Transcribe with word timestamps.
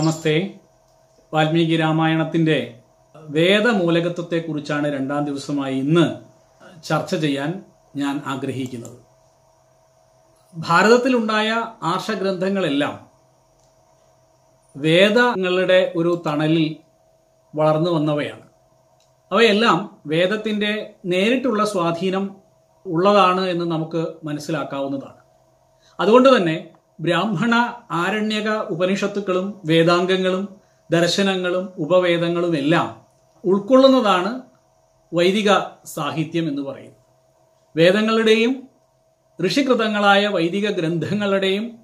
നമസ്തേ. 0.00 0.58
വാൽമീകി 1.34 1.76
രാമായണത്തിന്റെ 1.76 2.80
വേദമൂലകത്വത്തെക്കുറിച്ചാണ് 3.16 4.92
രണ്ടാം 4.92 5.24
ദിവസമായി 5.24 5.74
ഇന്ന് 5.74 6.16
ചർച്ച 6.82 7.14
ചെയ്യാൻ 7.14 7.64
ഞാൻ 7.96 8.22
ആഗ്രഹിക്കുന്നത്. 8.26 8.98
ഭാരതത്തിലുണ്ടായ 10.56 11.50
ആർഷഗ്രന്ഥങ്ങളെല്ലാം 11.82 13.06
വേദങ്ങളുടെ 14.76 15.92
ഒരു 15.96 16.22
തണലിൽ 16.26 16.76
വളർന്നു 17.54 17.90
വന്നവയാണ്. 17.90 18.46
അവയെല്ലാം 19.32 19.96
വേദത്തിന്റെ 20.06 20.94
നേരിട്ടുള്ള 21.06 21.64
സ്വാധീനം 21.64 22.36
ഉള്ളതാണ് 22.86 23.40
എന്ന് 23.40 23.64
നമുക്ക് 23.64 24.06
മനസ്സിലാക്കാവുന്നതാണ്. 24.24 25.20
അതുകൊണ്ട് 26.00 26.36
തന്നെ 26.36 26.70
ബ്രാഹ്മണ 27.00 27.72
ആരണ്യക 27.90 28.50
ഉപനിഷത്തുക്കളും 28.50 29.60
വേദാംഗങ്ങളും 29.64 30.48
ദർശനങ്ങളും 30.90 31.72
ഉപവേദങ്ങളും 31.78 32.56
എല്ലാം 32.56 33.00
ഉൾക്കൊള്ളുന്നതാണ് 33.44 34.42
വൈദിക 35.14 35.50
സാഹിത്യം 35.84 36.48
എന്ന് 36.48 36.62
പറയുന്നത്. 36.62 36.96
വേദങ്ങളുടെയും 37.76 38.68
ഋഷികൃതങ്ങളായ 39.46 40.26
വൈദിക 40.26 40.70
ഗ്രന്ഥങ്ങളുടെയും 40.70 41.78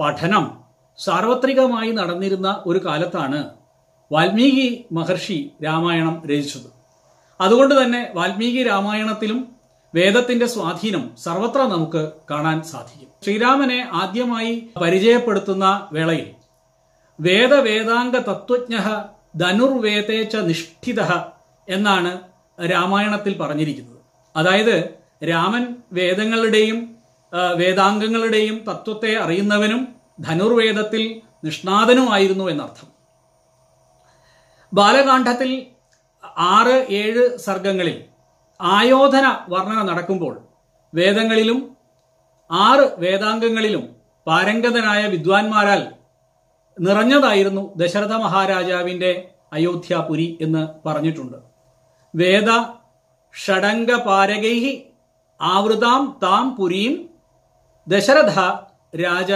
പഠനം 0.00 0.58
സാർവത്രികമായി 0.98 1.90
നടന്നിരുന്ന 1.90 2.62
ഒരു 2.66 2.84
കാലത്താണ് 2.84 3.50
വാൽമീകി 4.12 4.86
മഹർഷി 4.92 5.50
രാമായണം 5.64 6.22
രചിച്ചത്. 6.26 6.68
അതുകൊണ്ട് 7.40 7.82
തന്നെ 7.82 8.10
വാൽമീകി 8.14 8.62
രാമായണത്തിലും 8.62 9.55
വേദത്തിന്റെ 9.94 10.46
സ്വാധീനം 10.46 11.10
സർവത്ര 11.24 11.60
നമുക്ക് 11.62 12.12
കാണാൻ 12.30 12.62
സാധിക്കും. 12.62 13.08
ശ്രീരാമനെ 13.24 13.88
ആദ്യമായി 13.92 14.68
പരിചയപ്പെടുത്തുന്ന 14.82 15.88
വേളയിൽ 15.92 16.34
വേദവേദാംഗ 17.20 18.16
തത്വജ്ഞ 18.16 18.76
ധനുർവേദേച്ച 19.36 20.36
നിഷ്ഠിത 20.36 21.00
എന്നാണ് 21.68 22.20
രാമായണത്തിൽ 22.70 23.38
പറഞ്ഞിരിക്കുന്നത്. 23.38 24.00
അതായത് 24.36 24.76
രാമൻ 25.24 25.76
വേദങ്ങളുടെയും 25.92 26.96
വേദാംഗങ്ങളുടെയും 27.56 28.64
തത്വത്തെ 28.68 29.16
അറിയുന്നവനും 29.16 29.88
ധനുർവേദത്തിൽ 30.20 31.20
നിഷ്ണാതനുമായിരുന്നു 31.44 32.44
എന്നർത്ഥം. 32.50 32.88
ബാലകാന്ഡത്തിൽ 34.74 35.66
ആറ് 36.38 36.86
ഏഴ് 36.90 37.38
സർഗങ്ങളിൽ 37.38 38.04
ആയോധന 38.60 39.36
വർണന 39.48 39.82
നടക്കുമ്പോൾ 39.82 40.38
വേദങ്ങളിലും 40.94 41.76
ആറ് 42.50 42.86
വേദാംഗങ്ങളിലും 42.98 43.96
പാരംഗതനായ 44.26 45.06
വിദ്വാൻമാരാൽ 45.06 45.94
നിറഞ്ഞതായിരുന്നു 46.78 47.72
ദശരഥ 47.76 48.12
മഹാരാജാവിന്റെ 48.12 49.28
അയോധ്യാപുരി 49.52 50.38
എന്ന് 50.40 50.88
പറഞ്ഞിട്ടുണ്ട്. 50.88 51.36
വേദ 52.14 52.50
ഷടംഗ 53.34 53.90
പാരകൈഹി 53.96 54.72
ആവൃതാം 55.40 56.18
താം 56.22 56.56
പുരീം 56.56 57.08
ദശരഥ 57.88 58.38
രാജ 59.04 59.32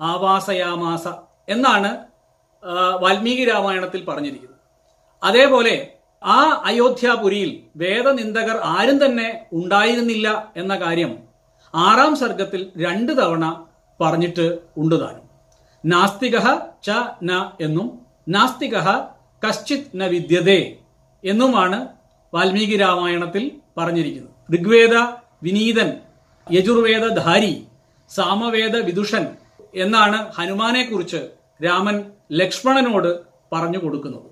ആവാസയാമാസ 0.00 1.06
എന്നാണ് 1.48 1.90
വാൽമീകി 3.02 3.44
രാമായണത്തിൽ 3.44 4.04
പറഞ്ഞിരിക്കുന്നത്. 4.04 4.60
അതേപോലെ 5.22 5.93
ആ 6.24 6.38
അയോധ്യാപുരിയിൽ 6.70 7.50
വേദനിന്ദകർ 7.76 8.56
ആരും 8.76 8.98
തന്നെ 9.04 9.28
ഉണ്ടായിരുന്നില്ല 9.52 10.28
എന്ന 10.56 10.74
കാര്യം 10.76 11.12
ആറാം 11.74 12.12
സർഗത്തിൽ 12.22 12.60
രണ്ട് 12.84 13.12
തവണ 13.20 13.44
പറഞ്ഞിട്ട് 14.00 14.46
ഉണ്ട് 14.76 14.96
നാസ്തിക 15.84 16.36
ച 16.86 16.90
ന 17.28 17.32
എന്നും 17.60 17.88
നാസ്തിക 18.28 18.76
കശ്ചിത് 19.42 19.90
ന 20.00 20.06
വിദ്യതേ 20.12 20.60
എന്നുമാണ് 21.24 21.78
വാൽമീകി 22.32 22.76
രാമായണത്തിൽ 22.76 23.44
പറഞ്ഞിരിക്കുന്നത്. 23.78 24.32
ഋഗ്വേദ 24.54 24.94
വിനീതൻ 25.46 25.90
യജുർവേദ 26.46 27.04
ധാരി 27.20 27.52
സാമവേദ 28.10 28.76
വിദുഷൻ 28.88 29.24
എന്നാണ് 29.84 30.18
ഹനുമാനെ 30.36 30.82
കുറിച്ച് 30.84 31.20
രാമൻ 31.64 31.96
ലക്ഷ്മണനോട് 32.40 33.10
പറഞ്ഞു 33.52 33.78
കൊടുക്കുന്നത്. 33.78 34.28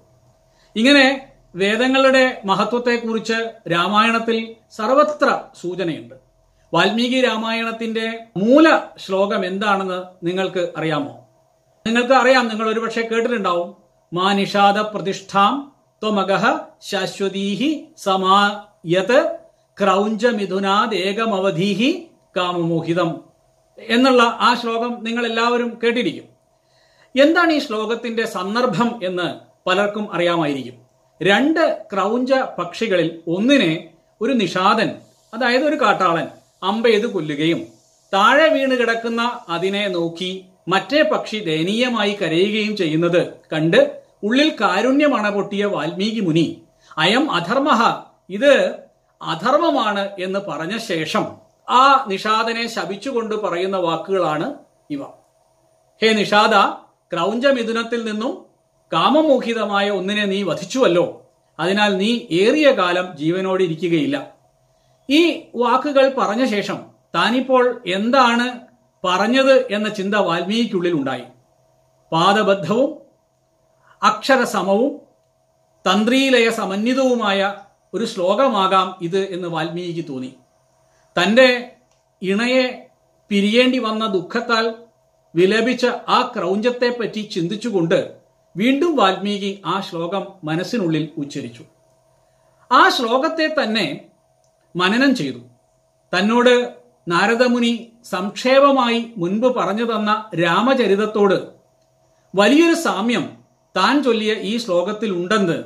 ഇങ്ങനെ 0.77 1.07
വേദങ്ങളുടെ 1.55 2.43
മഹത്വത്തെക്കുറിച്ച് 2.45 3.71
രാമായണത്തിൽ 3.73 4.55
സർവത്ര 4.77 5.41
സൂചനയുണ്ട്. 5.61 6.15
വാൽമീകി 6.75 7.21
രാമായണത്തിന്റെ 7.21 8.19
മൂല 8.37 8.79
ശ്ലോകം 9.07 9.47
എന്താണെന്ന് 9.47 10.27
നിങ്ങൾക്ക് 10.27 10.73
അറിയാമോ? 10.77 11.29
നിങ്ങൾക്ക് 11.87 12.13
അറിയാം 12.13 12.49
നിങ്ങൾ 12.49 12.69
ഒരുപക്ഷെ 12.69 13.03
കേട്ടിട്ടുണ്ടാവും. 13.03 13.77
മാ 14.13 14.33
നിഷാദ 14.33 14.79
പ്രതിഷ്ഠാം 14.79 15.73
ത്വമകഹ 16.03 16.59
ശാശ്വതീഹി 16.81 17.89
സമായത് 17.99 19.37
ക്രൗഞ്ച 19.83 20.27
മിഥുനാദേകമവധീഹി 20.27 22.07
കാമമോഹിതം 22.37 23.21
എന്നുള്ള 23.79 24.23
ആ 24.23 24.55
ശ്ലോകം 24.55 25.05
നിങ്ങൾ 25.05 25.27
എല്ലാവരും 25.27 25.79
കേട്ടിരിക്കും. 25.85 26.25
എന്താണ് 27.23 27.53
ഈ 27.53 27.59
ശ്ലോകത്തിന്റെ 27.59 28.27
സന്ദർഭം 28.27 29.01
എന്ന് 29.05 29.41
പലർക്കും 29.69 30.15
അറിയാമായിരിക്കും. 30.15 30.82
രണ്ട് 31.23 31.63
ക്രൗഞ്ച 31.91 32.33
പക്ഷികളിൽ 32.59 33.09
ഒന്നിനെ 33.35 33.73
ഒരു 34.21 34.33
നിഷാദൻ 34.41 34.91
അതായത് 35.33 35.65
ഒരു 35.69 35.77
കാട്ടാളൻ 35.77 36.27
അമ്പെയ്ത് 36.63 37.07
കൊല്ലുകയും 37.13 37.61
താഴെ 38.13 38.47
വീണ് 38.49 38.75
കിടക്കുന്ന 38.81 39.23
അതിനെ 39.49 39.85
നോക്കി 39.89 40.31
മറ്റേ 40.69 41.01
പക്ഷി 41.13 41.39
ദയനീയമായി 41.47 42.13
കരയുകയും 42.13 42.75
ചെയ്യുന്നത് 42.77 43.21
കണ്ട് 43.53 43.81
ഉള്ളിൽ 44.23 44.51
കാരുണ്യമണ 44.61 45.27
പൊട്ടിയ 45.37 45.65
വാൽമീകി 45.73 46.21
മുനി 46.21 46.47
അയം 46.97 47.25
അധർമ്മ 47.33 47.71
ഇത് 48.31 48.53
അധർമ്മമാണ് 49.21 50.05
എന്ന് 50.19 50.41
പറഞ്ഞ 50.49 50.75
ശേഷം 50.87 51.25
ആ 51.69 51.83
നിഷാദനെ 52.09 52.65
ശപിച്ചുകൊണ്ട് 52.69 53.35
പറയുന്ന 53.43 53.77
വാക്കുകളാണ് 53.79 54.47
ഇവ. 54.91 55.03
ഹേ 56.01 56.09
നിഷാദ 56.13 56.55
ക്രൗഞ്ച 57.13 57.47
മിഥുനത്തിൽ 57.57 58.01
നിന്നും 58.09 58.33
കാമമോഹിതമായ 58.93 59.91
ഒന്നിനെ 59.91 60.25
നീ 60.25 60.43
വധിച്ചുവല്ലോ. 60.43 61.31
അതിനാൽ 61.61 61.97
നീ 61.97 62.21
ഏറിയ 62.31 62.71
കാലം 62.71 63.17
ജീവനോടെ 63.17 63.65
ഇരിക്കുകയില്ല 63.65 64.33
ഈ 65.11 65.43
വാക്കുകൾ 65.57 66.15
പറഞ്ഞ 66.19 66.45
ശേഷം 66.45 66.85
താനിപ്പോൾ 67.15 67.83
എന്താണ് 67.87 68.61
പറഞ്ഞത് 69.05 69.73
എന്ന 69.73 69.89
ചിന്ത 69.89 70.15
വാൽമീകിക്കുള്ളിൽ 70.15 70.93
ഉണ്ടായി. 70.93 71.23
പാദബദ്ധവും 72.13 72.99
അക്ഷരസമവും 74.03 75.01
തന്ത്രീലയ 75.91 76.51
സമന്വിതവുമായ 76.51 77.55
ഒരു 77.95 78.05
ശ്ലോകമാകാം 78.05 78.99
ഇത് 79.03 79.19
എന്ന് 79.19 79.49
വാൽമീകിക്ക് 79.49 80.09
തോന്നി. 80.09 80.35
തന്റെ 81.23 81.73
ഇണയെ 82.23 82.87
പിരിയേണ്ടി 83.29 83.79
വന്ന 83.79 84.07
ദുഃഖത്താൽ 84.07 84.75
വിലപിച്ച 85.35 85.87
ആ 85.87 86.33
ക്രൗഞ്ചത്തെപ്പറ്റി 86.37 87.21
ചിന്തിച്ചുകൊണ്ട് 87.21 88.22
വീണ്ടും 88.57 88.97
വാൽമീകി 88.97 89.63
ആ 89.67 89.81
ശ്ലോകം 89.81 90.27
മനസ്സിനുള്ളിൽ 90.45 91.09
ഉച്ചരിച്ചു. 91.17 91.65
ആ 92.73 92.89
ശ്ലോകത്തെ 92.89 93.55
തന്നെ 93.63 94.01
മനനം 94.77 95.15
ചെയ്തു. 95.15 95.39
തന്നോട് 96.17 96.75
നാരദമുനി 97.09 97.93
സംക്ഷേപമായി 98.05 99.13
മുൻപ് 99.17 99.55
പറഞ്ഞു 99.55 99.97
തന്ന 99.97 100.31
രാമചരിതത്തോട് 100.43 101.47
വലിയൊരു 102.35 102.75
സാമ്യം 102.75 103.31
താൻ 103.77 104.03
ചൊല്ലിയ 104.03 104.35
ഈ 104.35 104.57
ശ്ലോകത്തിൽ 104.57 105.11
ഉണ്ടെന്ന് 105.11 105.65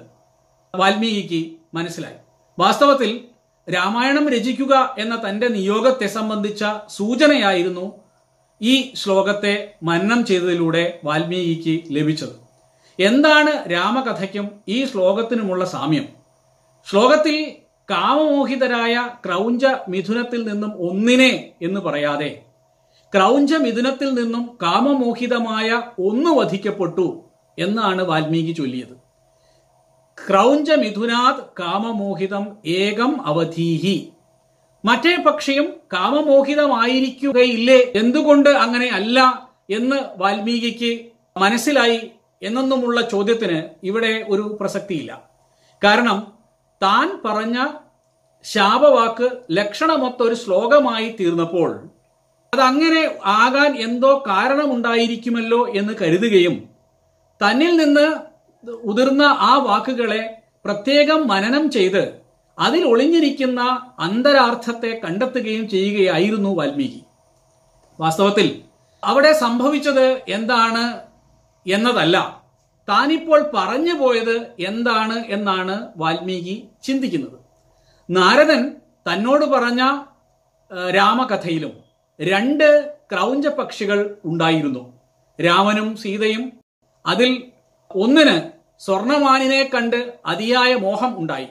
വാൽമീകിക്ക് 0.74 1.56
മനസ്സിലായി. 1.74 2.16
വാസ്തവത്തിൽ 2.58 3.24
രാമായണം 3.74 4.28
രചിക്കുക 4.28 4.94
എന്ന 4.98 5.28
തന്റെ 5.28 5.48
നിയോഗത്തെ 5.48 6.06
സംബന്ധിച്ച 6.06 6.64
സൂചനയായിരുന്നു 6.88 7.92
ഈ 8.62 8.94
ശ്ലോകത്തെ 8.94 9.74
മനനം 9.82 10.24
ചെയ്തതിലൂടെ 10.24 10.98
വാൽമീകിക്ക് 11.04 11.84
ലഭിച്ചത്. 11.90 12.45
എന്താണ് 13.00 13.70
രാമകഥയ്ക്കും 13.70 14.50
ഈ 14.68 14.84
ശ്ലോകത്തിനുമുള്ള 14.84 15.64
സാമ്യം? 15.64 16.08
ശ്ലോകത്തിൽ 16.90 17.52
കാമമോഹിതരായ 17.90 19.08
ക്രൗഞ്ച 19.24 19.66
മിഥുനത്തിൽ 19.88 20.52
നിന്നും 20.52 20.90
ഒന്നിനെ 20.90 21.50
എന്ന് 21.62 21.80
പറയാതെ 21.80 22.42
ക്രൗഞ്ച 23.14 23.54
മിഥുനത്തിൽ 23.54 24.14
നിന്നും 24.14 24.58
കാമമോഹിതമായ 24.62 25.82
ഒന്ന് 25.98 26.30
വധിക്കപ്പെട്ടു 26.30 27.24
എന്നാണ് 27.58 28.02
വാൽമീകി 28.02 28.52
ചൊല്ലിയത്. 28.52 29.06
ക്രൗഞ്ച 30.30 30.70
മിഥുനാത് 30.70 31.42
കാമമോഹിതം 31.60 32.56
ഏകം 32.66 33.26
അവധീഹി. 33.26 34.08
മറ്റേ 34.84 35.16
പക്ഷിയും 35.16 35.72
കാമമോഹിതമായിരിക്കുകയില്ലേ? 35.92 37.78
എന്തുകൊണ്ട് 37.96 38.50
അങ്ങനെ 38.50 38.88
അല്ല 38.88 39.48
എന്ന് 39.70 39.96
വാൽമീകിക്ക് 40.16 41.06
മനസ്സിലായി 41.38 42.10
എന്നൊന്നുമുള്ള 42.42 43.00
ചോദ്യത്തിന് 43.00 43.62
ഇവിടെ 43.82 44.24
ഒരു 44.28 44.58
പ്രസക്തിയില്ല. 44.60 45.30
കാരണം 45.84 46.32
താൻ 46.82 47.20
പറഞ്ഞ 47.24 47.66
ശാപവാക്ക് 48.44 49.30
ലക്ഷണമൊത്ത 49.50 50.22
ഒരു 50.22 50.34
ശ്ലോകമായി 50.34 51.16
തീർന്നപ്പോൾ 51.20 51.88
അതങ്ങനെ 52.54 53.18
ആകാൻ 53.24 53.76
എന്തോ 53.76 54.24
കാരണമുണ്ടായിരിക്കുമല്ലോ 54.26 55.68
എന്ന് 55.68 55.94
കരുതുകയും 56.02 56.68
തന്നിൽ 57.40 57.76
നിന്ന് 57.76 58.26
ഉതിർന്ന 58.72 59.22
ആ 59.22 59.56
വാക്കുകളെ 59.56 60.34
പ്രത്യേകം 60.64 61.28
മനനം 61.28 61.70
ചെയ്ത് 61.70 62.26
അതിൽ 62.58 62.84
ഒളിഞ്ഞിരിക്കുന്ന 62.84 63.90
അന്തരാർത്ഥത്തെ 63.98 65.00
കണ്ടെത്തുകയും 65.04 65.68
ചെയ്യുകയായിരുന്നു 65.68 66.56
വാൽമീകി. 66.56 67.02
വാസ്തവത്തിൽ 68.00 68.62
അവിടെ 69.04 69.32
സംഭവിച്ചത് 69.32 70.22
എന്താണ് 70.28 71.05
എന്നതല്ല. 71.66 72.46
താനിപ്പോൾ 72.88 73.50
പറഞ്ഞു 73.54 73.94
പോയത് 73.94 74.36
എന്താണ് 74.58 75.24
എന്നാണ് 75.28 75.88
വാൽമീകി 75.96 76.68
ചിന്തിക്കുന്നത്. 76.82 77.38
നാരദൻ 78.10 78.62
തന്നോട് 79.08 79.44
പറഞ്ഞ 79.44 79.82
രാമകഥയിലും 80.96 81.72
രണ്ട് 82.20 82.68
ക്രൗഞ്ച 83.12 83.46
പക്ഷികൾ 83.46 84.16
ഉണ്ടായിരുന്നു. 84.24 84.82
രാമനും 85.38 85.96
സീതയും 85.96 86.52
അതിൽ 87.06 87.52
ഒന്നിന് 87.94 88.36
സ്വർണമാനിനെ 88.84 89.70
കണ്ട് 89.74 90.18
അതിയായ 90.26 90.74
മോഹം 90.74 91.18
ഉണ്ടായി. 91.18 91.48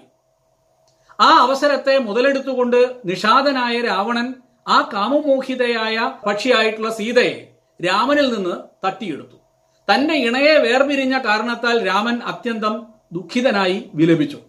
ആ 1.22 1.30
അവസരത്തെ 1.46 1.98
മുതലെടുത്തുകൊണ്ട് 1.98 2.96
നിഷാദനായ 3.06 3.82
രാവണൻ 3.82 4.34
ആ 4.68 4.90
കാമമോഹിതയായ 4.94 6.14
പക്ഷിയായിട്ടുള്ള 6.28 6.90
സീതയെ 6.90 7.56
രാമനിൽ 7.86 8.34
നിന്ന് 8.34 8.56
തട്ടിയെടുത്തു. 8.86 9.45
തന്റെ 9.92 10.14
ഇണയെ 10.14 10.58
വേർപിരിഞ്ഞ 10.58 11.18
കാരണത്താൽ 11.18 11.86
രാമൻ 11.88 12.20
അത്യന്തം 12.24 12.88
ദുഃഖിതനായി 13.14 13.90
വിലപിച്ചു. 13.94 14.40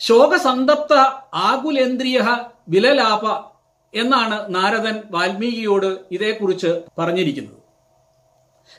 ശോകസന്തപ്ത 0.00 0.94
ആകുലേന്ദ്രിയ 1.34 2.38
വിലലാപ 2.68 3.24
എന്നാണ് 3.94 4.54
നാരദൻ 4.54 5.02
വാൽമീകിയോട് 5.10 5.98
ഇതേക്കുറിച്ച് 6.12 6.82
പറഞ്ഞിരിക്കുന്നത്. 6.98 7.58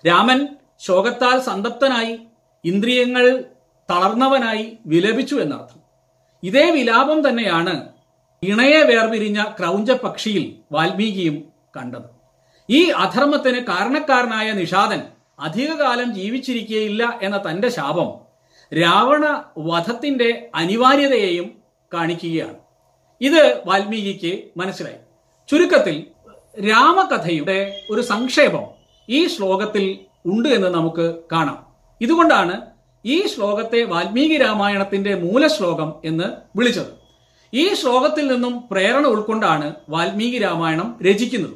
രാമൻ 0.08 0.48
ശോകത്താൽ 0.80 1.40
സന്തപ്തനായി 1.40 2.20
ഇന്ദ്രിയങ്ങൾ 2.66 3.44
തളർന്നവനായി 3.90 4.78
വിലപിച്ചു 4.86 5.36
എന്നർത്ഥം. 5.36 5.80
ഇതേ 6.44 6.72
വിലാപം 6.72 7.30
തന്നെയാണ് 7.30 7.90
ഇണയെ 8.44 8.82
വേർപിരിഞ്ഞ 8.82 9.44
ക്രൗഞ്ച 9.44 9.92
പക്ഷിയിൽ 9.92 10.56
വാൽമീകിയും 10.72 11.44
കണ്ടത്. 11.78 12.10
ഈ 12.70 12.90
അധർമ്മത്തിന് 12.90 13.66
കാരണക്കാരനായ 13.66 14.52
നിഷാദൻ 14.52 15.02
അധികകാലം 15.40 16.14
ജീവിച്ചിരിക്കുകയില്ല 16.14 17.20
എന്ന 17.22 17.42
തന്റെ 17.50 17.70
ശാപം 17.70 18.30
രാവണ 18.74 19.44
വധത്തിന്റെ 19.58 20.50
അനിവാര്യതയെയും 20.56 21.54
കാണിക്കുകയാണ്. 21.94 22.56
ഇത് 23.22 23.62
വാൽമീകിക്ക് 23.66 24.44
മനസ്സിലായി. 24.58 24.96
ചുരുക്കത്തിൽ 25.50 26.06
രാമകഥയുടെ 26.70 27.82
ഒരു 27.90 28.02
സംക്ഷേപം 28.02 28.64
ഈ 29.10 29.28
ശ്ലോകത്തിൽ 29.28 30.00
ഉണ്ട് 30.26 30.50
എന്ന് 30.50 30.68
നമുക്ക് 30.68 31.16
കാണാം. 31.32 31.66
ഇതുകൊണ്ടാണ് 32.02 32.62
ഈ 33.06 33.28
ശ്ലോകത്തെ 33.28 33.84
വാൽമീകി 33.84 34.38
രാമായണത്തിന്റെ 34.38 35.16
മൂലശ്ലോകം 35.16 35.94
എന്ന് 36.06 36.58
വിളിച്ചത്. 36.58 37.00
ഈ 37.54 37.74
ശ്ലോകത്തിൽ 37.74 38.28
നിന്നും 38.28 38.64
പ്രേരണ 38.72 39.06
ഉൾക്കൊണ്ടാണ് 39.06 39.74
വാൽമീകി 39.90 40.38
രാമായണം 40.38 41.00
രചിക്കുന്നത്. 41.10 41.54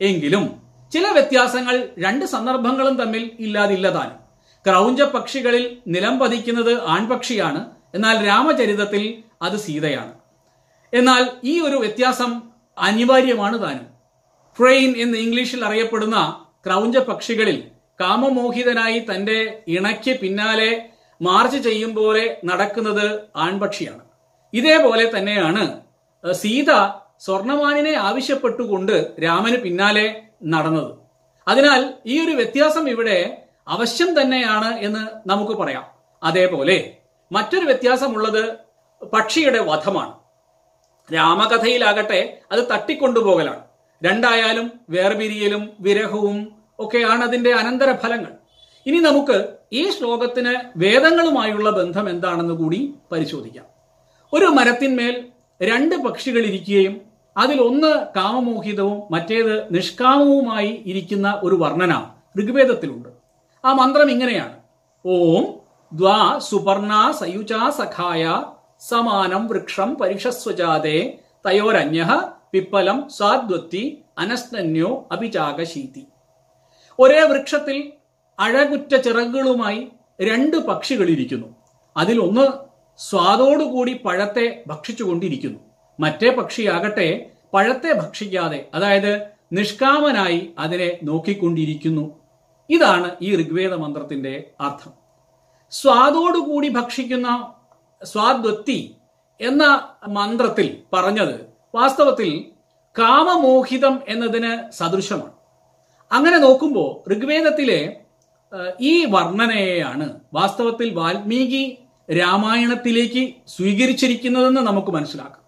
എങ്കിലും 0.00 0.65
ചില 0.96 1.08
വ്യത്യാസങ്ങൾ 1.08 1.88
രണ്ട് 1.98 2.24
സന്ദർഭങ്ങളും 2.24 2.96
തമ്മിൽ 2.96 3.30
ഇല്ലാതില്ലതാനും. 3.40 4.18
ക്രൗഞ്ച 4.66 5.02
പക്ഷികളിൽ 5.02 5.78
നിലം 5.86 6.18
പതിക്കുന്നത് 6.18 6.82
ആൺപക്ഷിയാണ് 6.82 7.70
എന്നാൽ 7.94 8.26
രാമചരിതത്തിൽ 8.26 9.22
അത് 9.42 9.56
സീതയാണ്. 9.56 10.12
എന്നാൽ 10.94 11.30
ഈ 11.44 11.60
ഒരു 11.60 11.76
വ്യത്യാസം 11.76 12.42
അനിവാര്യമാണ് 12.78 13.62
താനും. 13.62 13.86
ഫ്രെയിൻ 14.58 14.96
എന്ന് 14.96 15.18
ഇംഗ്ലീഷിൽ 15.18 15.64
അറിയപ്പെടുന്ന 15.64 16.44
ക്രൗഞ്ച 16.66 16.96
പക്ഷികളിൽ 16.96 17.62
കാമമോഹിതനായി 18.00 18.98
തന്റെ 18.98 19.62
ഇണയ്ക്ക് 19.68 20.20
പിന്നാലെ 20.20 20.90
മാർച്ച് 21.22 21.58
ചെയ്യും 21.58 21.94
പോലെ 21.94 22.40
നടക്കുന്നത് 22.44 23.20
ആൺപക്ഷിയാണ്. 23.36 24.00
ഇതേപോലെ 24.52 25.18
തന്നെയാണ് 25.18 25.80
സീത 26.32 26.70
സ്വർണമാനിനെ 27.20 27.92
ആവശ്യപ്പെട്ടുകൊണ്ട് 27.92 29.12
രാമന് 29.24 29.56
പിന്നാലെ 29.56 30.25
നടന്നത്. 30.44 30.94
അതിനാൽ 31.48 31.94
ഈ 32.06 32.24
ഒരു 32.24 32.30
വ്യത്യാസം 32.30 32.88
ഇവിടെ 32.88 33.42
അവശ്യം 33.68 34.20
തന്നെയാണ് 34.20 34.78
എന്ന് 34.78 35.28
നമുക്ക് 35.28 35.52
പറയാം. 35.52 35.86
അതേപോലെ 36.22 36.96
മറ്റൊരു 37.32 37.64
വ്യത്യാസമുള്ളത് 37.64 38.56
പക്ഷിയുടെ 39.04 39.58
വധമാണ്. 39.58 40.14
രാമകഥയിലാകട്ടെ 41.14 42.38
അത് 42.52 42.60
തട്ടിക്കൊണ്ടുപോകലാണ്. 42.74 43.64
രണ്ടായാലും 44.04 44.72
വേർപിരിയലും 44.90 45.70
വിരഹവും 45.80 46.62
ഒക്കെയാണ് 46.78 47.24
അതിന്റെ 47.24 47.52
അനന്തര 47.54 47.96
ഫലങ്ങൾ 47.96 48.32
ഇനി 48.86 48.98
നമുക്ക് 48.98 49.48
ഈ 49.72 49.90
ശ്ലോകത്തിന് 49.90 50.56
വേദങ്ങളുമായുള്ള 50.76 51.70
ബന്ധം 51.70 52.10
എന്താണെന്ന് 52.10 52.54
കൂടി 52.54 52.94
പരിശോധിക്കാം. 53.12 53.64
ഒരു 54.32 54.44
മരത്തിന്മേൽ 54.44 55.26
രണ്ട് 55.62 55.94
പക്ഷികൾ 55.94 56.38
ഇരിക്കുകയും 56.38 57.00
അതിൽ 57.36 57.60
ഒന്ന് 57.60 58.06
കാമമോഹിതവും 58.16 59.02
മറ്റേത് 59.10 59.74
നിഷ്കാമവുമായി 59.74 60.82
ഇരിക്കുന്ന 60.86 61.40
ഒരു 61.44 61.54
വർണന 61.54 62.10
ഋഗ്വേദത്തിലുണ്ട്. 62.40 63.08
ആ 63.64 63.72
മന്ത്രം 63.72 64.10
ഇങ്ങനെയാണ്. 64.10 64.56
ഓം 65.06 65.44
ദ്വാ 65.92 66.38
സുപർണ 66.38 67.14
സയുചാ 67.20 67.70
സഖായ 67.70 68.44
സമാനം 68.88 69.48
വൃക്ഷം 69.48 69.94
പരിഷസ്വജാതേ 69.94 71.18
തയോരന്യ 71.46 72.30
പിപ്പലം 72.52 73.08
സ്വാദ്വത്തി 73.08 74.02
അനസ്തന്യോ 74.18 75.08
അഭിചാകശീതി 75.12 76.06
ഒരേ 76.98 77.22
വൃക്ഷത്തിൽ 77.22 77.92
അഴകുറ്റ 78.38 78.96
ചിറകുകളുമായി 78.96 79.88
രണ്ട് 80.20 80.56
പക്ഷികളിരിക്കുന്നു. 80.56 81.46
അതിലൊന്ന് 81.96 82.46
സ്വാദോടുകൂടി 82.98 83.92
പഴത്തെ 84.04 84.62
ഭക്ഷിച്ചുകൊണ്ടിരിക്കുന്നു. 84.66 85.58
മറ്റേ 86.00 86.30
പക്ഷിയാകട്ടെ 86.30 87.30
പഴത്തെ 87.54 87.92
ഭക്ഷിക്കാതെ 87.92 88.68
അതായത് 88.74 89.26
നിഷ്കാമനായി 89.52 90.52
അതിനെ 90.58 90.98
നോക്കിക്കൊണ്ടിരിക്കുന്നു. 91.02 92.14
ഇതാണ് 92.70 93.16
ഈ 93.22 93.36
ഋഗ്വേദ 93.36 93.74
മന്ത്രത്തിന്റെ 93.74 94.50
അർത്ഥം. 94.60 94.92
സ്വാദോടുകൂടി 95.70 96.68
ഭക്ഷിക്കുന്ന 96.68 97.52
സ്വാദ്വത്തി 98.04 98.94
എന്ന 99.40 99.88
മന്ത്രത്തിൽ 100.08 100.82
പറഞ്ഞത് 100.92 101.46
വാസ്തവത്തിൽ 101.74 102.44
കാമമോഹിതം 102.98 104.00
എന്നതിന് 104.08 104.70
സദൃശമാണ്. 104.70 105.32
അങ്ങനെ 106.12 106.36
നോക്കുമ്പോൾ 106.36 107.12
ഋഗ്വേദത്തിലെ 107.12 107.96
ഈ 108.80 109.04
വർണനയെയാണ് 109.04 110.20
വാസ്തവത്തിൽ 110.34 110.94
വാൽമീകി 110.94 111.78
രാമായണത്തിലേക്ക് 112.18 113.34
സ്വീകരിച്ചിരിക്കുന്നതെന്ന് 113.48 114.60
നമുക്ക് 114.60 114.90
മനസ്സിലാക്കാം. 114.90 115.45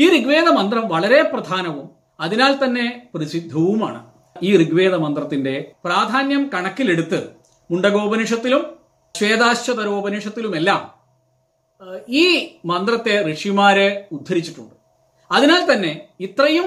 ഈ 0.00 0.04
ഋഗ്വേദ 0.14 0.48
മന്ത്രം 0.58 0.88
വളരെ 0.88 1.22
പ്രധാനവും 1.32 1.86
അതിനാൽ 2.20 2.52
തന്നെ 2.64 2.84
പ്രസിദ്ധവുമാണ്. 3.14 4.00
ഈ 4.42 4.50
ഋഗ്വേദ 4.62 4.94
മന്ത്രത്തിന്റെ 4.94 5.54
പ്രാധാന്യം 5.86 6.50
കണക്കിലെടുത്ത് 6.54 7.18
മുണ്ടകോപനിഷത്തിലും 7.70 8.62
ശ്വേതാശ്വതരോപനിഷത്തിലുമെല്ലാം 9.14 10.82
ഈ 12.22 12.26
മന്ത്രത്തെ 12.70 13.14
ഋഷിമാരെ 13.32 13.88
ഉദ്ധരിച്ചിട്ടുണ്ട്. 14.16 14.74
അതിനാൽ 15.30 15.72
തന്നെ 15.72 15.92
ഇത്രയും 16.26 16.66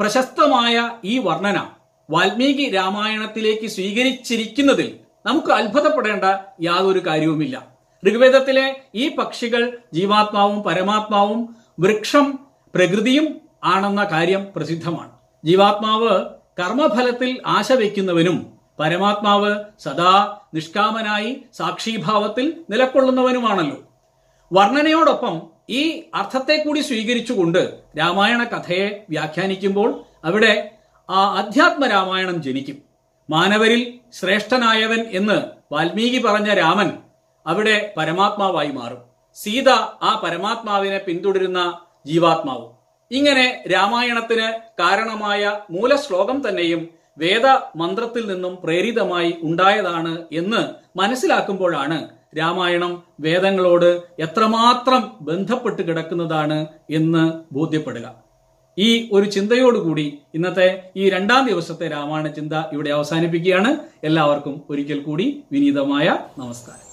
പ്രശസ്തമായ 0.00 0.74
ഈ 1.04 1.18
വർണന 1.18 1.58
വാൽമീകി 2.08 2.66
രാമായണത്തിലേക്ക് 2.78 3.68
സ്വീകരിച്ചിരിക്കുന്നതിൽ 3.76 4.88
നമുക്ക് 5.26 5.50
അത്ഭുതപ്പെടേണ്ട 5.58 6.24
യാതൊരു 6.68 7.00
കാര്യവുമില്ല. 7.08 7.56
ഋഗ്വേദത്തിലെ 8.02 8.66
ഈ 8.94 9.04
പക്ഷികൾ 9.18 9.62
ജീവാത്മാവും 9.96 10.62
പരമാത്മാവും 10.62 11.40
വൃക്ഷം 11.80 12.26
പ്രകൃതിയും 12.74 13.40
ആണെന്ന 13.64 14.04
കാര്യം 14.04 14.48
പ്രസിദ്ധമാണ്. 14.56 15.10
ജീവാത്മാവ് 15.44 16.24
കർമ്മഫലത്തിൽ 16.58 17.42
ആശ 17.46 17.72
വയ്ക്കുന്നവനും 17.72 18.52
പരമാത്മാവ് 18.78 19.56
സദാ 19.80 20.38
നിഷ്കാമനായി 20.54 21.44
സാക്ഷീഭാവത്തിൽ 21.54 22.64
നിലകൊള്ളുന്നവനുമാണല്ലോ 22.70 23.76
വർണനയോടൊപ്പം 24.52 25.42
ഈ 25.70 26.02
അർത്ഥത്തെ 26.14 26.64
കൂടി 26.64 26.80
സ്വീകരിച്ചുകൊണ്ട് 26.80 27.78
രാമായണ 27.98 28.44
കഥയെ 28.44 29.04
വ്യാഖ്യാനിക്കുമ്പോൾ 29.10 30.04
അവിടെ 30.24 30.70
ആ 31.10 31.34
അധ്യാത്മ 31.38 31.86
രാമായണം 31.86 32.42
ജനിക്കും. 32.42 32.78
മാനവരിൽ 33.30 33.98
ശ്രേഷ്ഠനായവൻ 34.12 35.00
എന്ന് 35.00 35.42
വാൽമീകി 35.74 36.22
പറഞ്ഞ 36.22 36.54
രാമൻ 36.54 36.98
അവിടെ 37.46 37.94
പരമാത്മാവായി 37.96 38.70
മാറും. 38.70 38.98
സീത 39.34 39.68
ആ 40.02 40.20
പരമാത്മാവിനെ 40.24 40.98
പിന്തുടരുന്ന 40.98 41.80
ജീവാത്മാവും. 42.06 42.70
ഇങ്ങനെ 43.10 43.62
രാമായണത്തിന് 43.72 44.48
കാരണമായ 44.80 45.60
മൂലശ്ലോകം 45.70 46.48
തന്നെയും 46.48 46.88
വേദ 47.18 47.46
മന്ത്രത്തിൽ 47.76 48.26
നിന്നും 48.32 48.58
പ്രേരിതമായി 48.64 49.34
ഉണ്ടായതാണ് 49.42 50.12
എന്ന് 50.32 50.60
മനസ്സിലാക്കുമ്പോഴാണ് 50.98 52.08
രാമായണം 52.38 53.02
വേദങ്ങളോട് 53.20 54.02
എത്രമാത്രം 54.18 55.02
ബന്ധപ്പെട്ട് 55.20 55.82
കിടക്കുന്നതാണ് 55.82 56.66
എന്ന് 56.90 57.24
ബോധ്യപ്പെടുക. 57.54 58.14
ഈ 58.78 59.08
ഒരു 59.12 59.26
ചിന്തയോടുകൂടി 59.30 60.18
ഇന്നത്തെ 60.34 60.68
ഈ 60.96 61.10
രണ്ടാം 61.10 61.46
ദിവസത്തെ 61.46 61.88
രാമായണ 61.88 62.26
ചിന്ത 62.26 62.54
ഇവിടെ 62.72 62.90
അവസാനിപ്പിക്കുകയാണ്. 62.90 63.78
എല്ലാവർക്കും 64.04 64.62
ഒരിക്കൽ 64.70 65.02
കൂടി 65.02 65.44
വിനീതമായ 65.52 66.16
നമസ്കാരം. 66.38 66.88